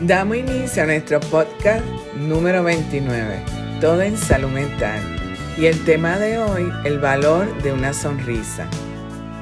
[0.00, 1.84] Damos inicio a nuestro podcast
[2.16, 3.42] número 29,
[3.80, 5.02] Todo en Salud Mental.
[5.56, 8.68] Y el tema de hoy, el valor de una sonrisa.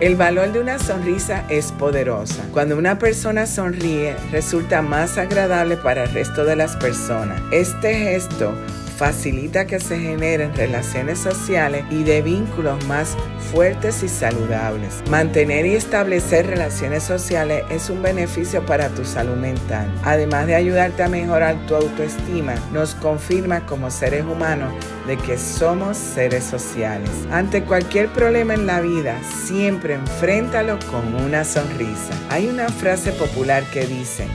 [0.00, 2.42] El valor de una sonrisa es poderosa.
[2.54, 7.38] Cuando una persona sonríe, resulta más agradable para el resto de las personas.
[7.52, 8.54] Este gesto
[8.96, 13.16] facilita que se generen relaciones sociales y de vínculos más
[13.52, 15.02] fuertes y saludables.
[15.10, 19.92] Mantener y establecer relaciones sociales es un beneficio para tu salud mental.
[20.02, 24.72] Además de ayudarte a mejorar tu autoestima, nos confirma como seres humanos
[25.06, 27.10] de que somos seres sociales.
[27.30, 32.14] Ante cualquier problema en la vida, siempre enfréntalo con una sonrisa.
[32.30, 34.26] Hay una frase popular que dice,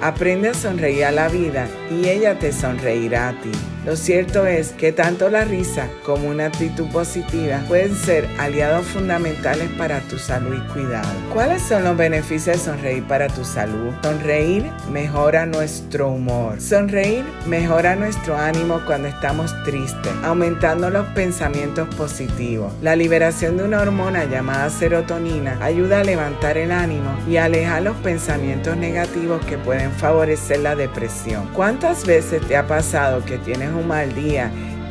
[0.00, 3.52] aprende a sonreír a la vida y ella te sonreirá a ti.
[3.88, 9.70] Lo cierto es que tanto la risa como una actitud positiva pueden ser aliados fundamentales
[9.78, 11.08] para tu salud y cuidado.
[11.32, 13.94] ¿Cuáles son los beneficios de sonreír para tu salud?
[14.02, 16.60] Sonreír mejora nuestro humor.
[16.60, 22.70] Sonreír mejora nuestro ánimo cuando estamos tristes, aumentando los pensamientos positivos.
[22.82, 27.96] La liberación de una hormona llamada serotonina ayuda a levantar el ánimo y alejar los
[27.96, 31.48] pensamientos negativos que pueden favorecer la depresión.
[31.54, 34.50] ¿Cuántas veces te ha pasado que tienes mal día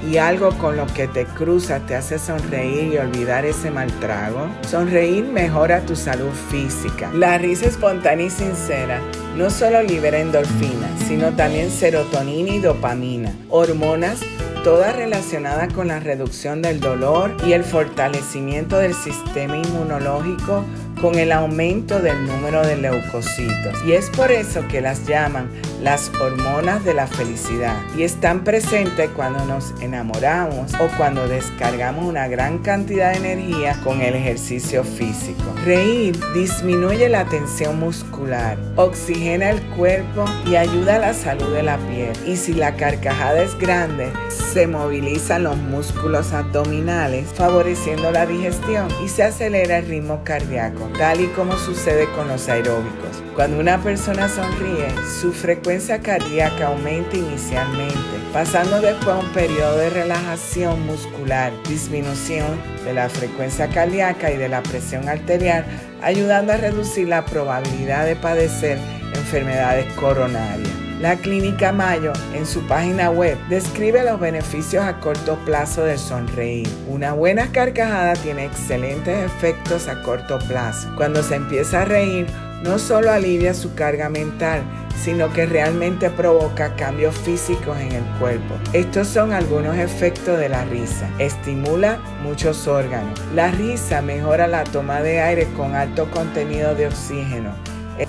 [0.10, 4.48] y algo con lo que te cruza te hace sonreír y olvidar ese mal trago?
[4.68, 7.12] Sonreír mejora tu salud física.
[7.14, 9.02] La risa espontánea y sincera
[9.36, 14.22] no solo libera endorfinas, sino también serotonina y dopamina, hormonas
[14.64, 20.66] todas relacionadas con la reducción del dolor y el fortalecimiento del sistema inmunológico
[21.02, 23.82] con el aumento del número de leucocitos.
[23.86, 25.50] Y es por eso que las llaman
[25.82, 32.28] las hormonas de la felicidad y están presentes cuando nos enamoramos o cuando descargamos una
[32.28, 35.44] gran cantidad de energía con el ejercicio físico.
[35.66, 41.78] Reír disminuye la tensión muscular, oxigena el cuerpo y ayuda a la salud de la
[41.78, 42.14] piel.
[42.26, 49.10] Y si la carcajada es grande, se movilizan los músculos abdominales, favoreciendo la digestión y
[49.10, 53.24] se acelera el ritmo cardíaco tal y como sucede con los aeróbicos.
[53.36, 54.88] Cuando una persona sonríe,
[55.22, 55.67] su frecuencia
[56.02, 57.98] cardíaca aumenta inicialmente,
[58.32, 64.48] pasando después a un periodo de relajación muscular, disminución de la frecuencia cardíaca y de
[64.48, 65.66] la presión arterial,
[66.02, 68.78] ayudando a reducir la probabilidad de padecer
[69.14, 70.72] enfermedades coronarias.
[71.02, 76.68] La Clínica Mayo, en su página web, describe los beneficios a corto plazo de sonreír.
[76.88, 80.90] Una buena carcajada tiene excelentes efectos a corto plazo.
[80.96, 82.26] Cuando se empieza a reír,
[82.64, 84.64] no solo alivia su carga mental,
[85.02, 88.56] sino que realmente provoca cambios físicos en el cuerpo.
[88.74, 91.10] Estos son algunos efectos de la risa.
[91.20, 93.20] Estimula muchos órganos.
[93.34, 97.52] La risa mejora la toma de aire con alto contenido de oxígeno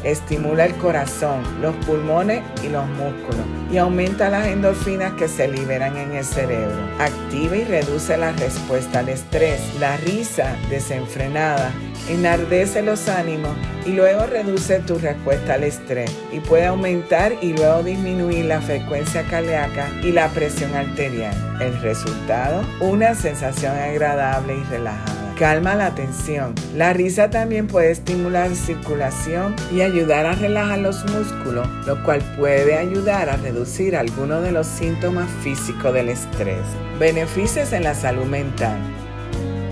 [0.02, 5.96] estimula el corazón, los pulmones y los músculos y aumenta las endorfinas que se liberan
[5.96, 6.76] en el cerebro.
[6.98, 9.60] Activa y reduce la respuesta al estrés.
[9.78, 11.72] La risa desenfrenada
[12.08, 17.82] enardece los ánimos y luego reduce tu respuesta al estrés y puede aumentar y luego
[17.82, 21.34] disminuir la frecuencia cardíaca y la presión arterial.
[21.60, 26.54] El resultado, una sensación agradable y relajada calma la tensión.
[26.74, 32.20] La risa también puede estimular la circulación y ayudar a relajar los músculos, lo cual
[32.36, 36.64] puede ayudar a reducir algunos de los síntomas físicos del estrés.
[36.98, 38.78] Beneficios en la salud mental.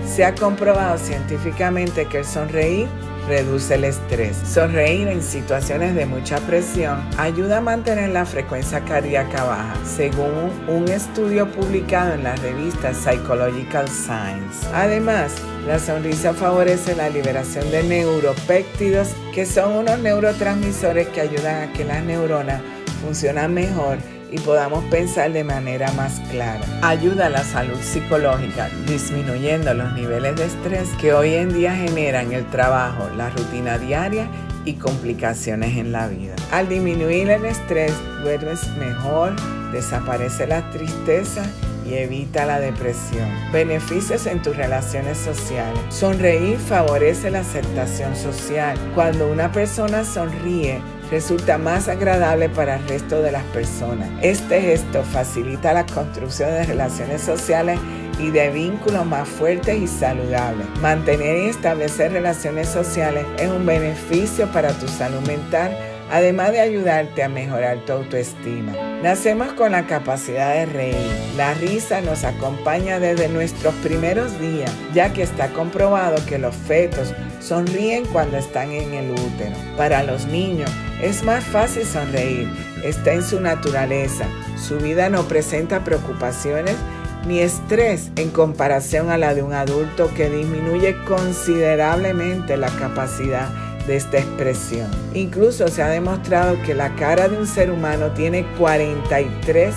[0.07, 2.87] Se ha comprobado científicamente que el sonreír
[3.27, 4.37] reduce el estrés.
[4.37, 10.87] Sonreír en situaciones de mucha presión ayuda a mantener la frecuencia cardíaca baja, según un
[10.87, 14.65] estudio publicado en la revista Psychological Science.
[14.73, 15.33] Además,
[15.67, 21.83] la sonrisa favorece la liberación de neuropéptidos, que son unos neurotransmisores que ayudan a que
[21.83, 22.61] las neuronas
[23.03, 23.97] funcionen mejor
[24.31, 26.65] y podamos pensar de manera más clara.
[26.81, 32.31] Ayuda a la salud psicológica, disminuyendo los niveles de estrés que hoy en día generan
[32.33, 34.27] el trabajo, la rutina diaria
[34.65, 36.35] y complicaciones en la vida.
[36.51, 39.33] Al disminuir el estrés, duermes mejor,
[39.71, 41.43] desaparece la tristeza
[41.85, 43.29] y evita la depresión.
[43.53, 45.79] Beneficios en tus relaciones sociales.
[45.89, 48.77] Sonreír favorece la aceptación social.
[48.93, 50.81] Cuando una persona sonríe,
[51.11, 54.09] resulta más agradable para el resto de las personas.
[54.21, 57.79] Este gesto facilita la construcción de relaciones sociales
[58.19, 60.67] y de vínculos más fuertes y saludables.
[60.81, 65.75] Mantener y establecer relaciones sociales es un beneficio para tu salud mental
[66.09, 68.73] además de ayudarte a mejorar tu autoestima.
[69.03, 71.11] Nacemos con la capacidad de reír.
[71.35, 77.13] La risa nos acompaña desde nuestros primeros días, ya que está comprobado que los fetos
[77.39, 79.55] sonríen cuando están en el útero.
[79.77, 80.71] Para los niños
[81.01, 82.49] es más fácil sonreír,
[82.83, 84.25] está en su naturaleza.
[84.57, 86.75] Su vida no presenta preocupaciones
[87.27, 93.49] ni estrés en comparación a la de un adulto que disminuye considerablemente la capacidad
[93.87, 94.91] de esta expresión.
[95.13, 99.73] Incluso se ha demostrado que la cara de un ser humano tiene 43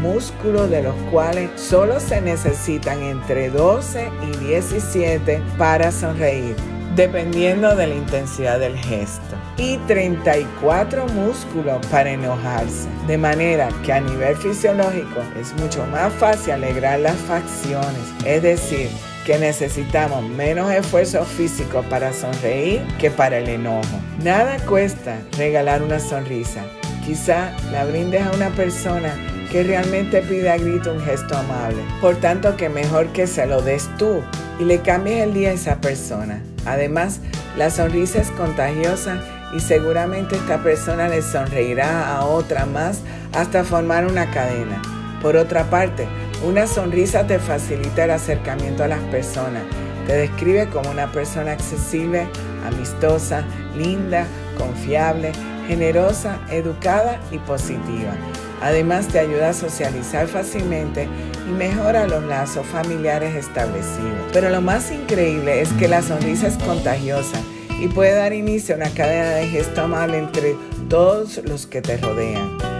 [0.00, 6.56] músculos de los cuales solo se necesitan entre 12 y 17 para sonreír,
[6.96, 9.36] dependiendo de la intensidad del gesto.
[9.56, 12.88] Y 34 músculos para enojarse.
[13.06, 18.88] De manera que a nivel fisiológico es mucho más fácil alegrar las facciones, es decir,
[19.24, 24.00] que necesitamos menos esfuerzo físico para sonreír que para el enojo.
[24.22, 26.62] Nada cuesta regalar una sonrisa.
[27.04, 29.14] Quizá la brindes a una persona
[29.50, 31.82] que realmente pide a grito un gesto amable.
[32.00, 34.22] Por tanto, que mejor que se lo des tú
[34.58, 36.42] y le cambies el día a esa persona.
[36.64, 37.20] Además,
[37.56, 39.20] la sonrisa es contagiosa
[39.52, 43.00] y seguramente esta persona le sonreirá a otra más
[43.32, 44.80] hasta formar una cadena.
[45.20, 46.08] Por otra parte,
[46.44, 49.62] una sonrisa te facilita el acercamiento a las personas.
[50.06, 52.26] Te describe como una persona accesible,
[52.66, 53.44] amistosa,
[53.76, 54.26] linda,
[54.58, 55.32] confiable,
[55.68, 58.12] generosa, educada y positiva.
[58.60, 61.08] Además te ayuda a socializar fácilmente
[61.48, 64.30] y mejora los lazos familiares establecidos.
[64.32, 67.40] Pero lo más increíble es que la sonrisa es contagiosa
[67.80, 70.56] y puede dar inicio a una cadena de gesto amable entre
[70.88, 72.71] todos los que te rodean.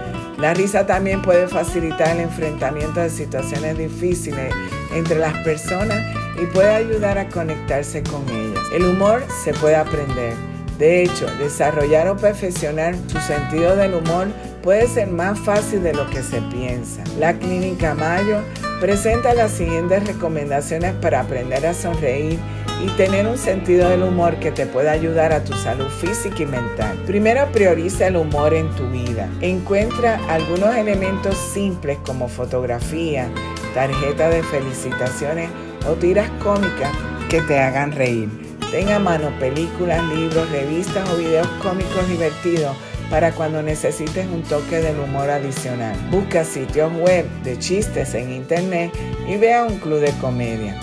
[0.43, 4.53] La risa también puede facilitar el enfrentamiento de situaciones difíciles
[4.93, 6.03] entre las personas
[6.35, 8.61] y puede ayudar a conectarse con ellas.
[8.73, 10.33] El humor se puede aprender.
[10.77, 14.27] De hecho, desarrollar o perfeccionar su sentido del humor
[14.61, 17.05] puede ser más fácil de lo que se piensa.
[17.17, 18.41] La Clínica Mayo
[18.81, 22.37] presenta las siguientes recomendaciones para aprender a sonreír
[22.81, 26.45] y tener un sentido del humor que te pueda ayudar a tu salud física y
[26.45, 26.97] mental.
[27.05, 29.29] Primero prioriza el humor en tu vida.
[29.41, 33.29] Encuentra algunos elementos simples como fotografía,
[33.73, 35.49] tarjeta de felicitaciones
[35.87, 36.91] o tiras cómicas
[37.29, 38.29] que te hagan reír.
[38.71, 42.75] Tenga a mano películas, libros, revistas o videos cómicos divertidos
[43.09, 45.95] para cuando necesites un toque del humor adicional.
[46.09, 48.91] Busca sitios web de chistes en internet
[49.27, 50.79] y vea un club de comedia.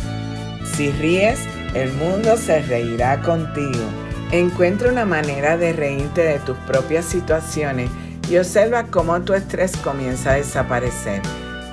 [0.76, 1.40] Si ríes,
[1.74, 3.84] el mundo se reirá contigo.
[4.32, 7.90] Encuentra una manera de reírte de tus propias situaciones
[8.28, 11.22] y observa cómo tu estrés comienza a desaparecer.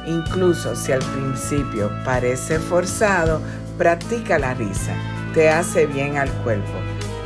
[0.05, 3.41] Incluso si al principio parece forzado,
[3.77, 4.95] practica la risa.
[5.33, 6.73] Te hace bien al cuerpo.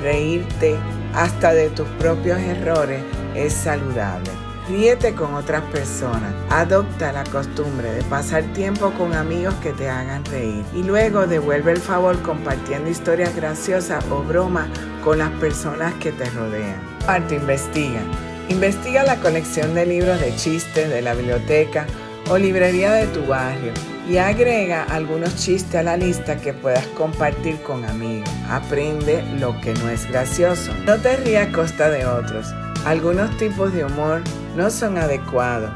[0.02, 0.76] Reírte
[1.14, 3.02] hasta de tus propios errores
[3.36, 4.41] es saludable.
[4.72, 6.34] Ríete con otras personas.
[6.50, 10.64] Adopta la costumbre de pasar tiempo con amigos que te hagan reír.
[10.74, 14.70] Y luego devuelve el favor compartiendo historias graciosas o bromas
[15.04, 16.80] con las personas que te rodean.
[17.06, 18.00] Parte investiga.
[18.48, 21.86] Investiga la colección de libros de chistes de la biblioteca
[22.30, 23.74] o librería de tu barrio
[24.10, 28.30] y agrega algunos chistes a la lista que puedas compartir con amigos.
[28.50, 30.72] Aprende lo que no es gracioso.
[30.86, 32.48] No te rías a costa de otros.
[32.86, 34.22] Algunos tipos de humor
[34.58, 35.70] no son adecuados.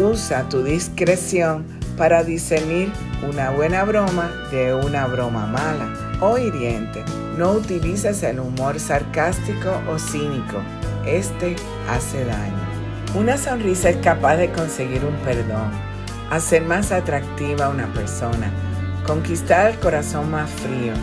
[0.00, 1.64] Usa tu discreción
[1.96, 2.92] para discernir
[3.28, 7.04] una buena broma de una broma mala o hiriente.
[7.36, 10.58] No utilices el humor sarcástico o cínico.
[11.04, 11.56] Este
[11.90, 12.62] hace daño.
[13.16, 15.72] Una sonrisa es capaz de conseguir un perdón,
[16.30, 18.52] hacer más atractiva a una persona,
[19.04, 20.94] conquistar el corazón más frío.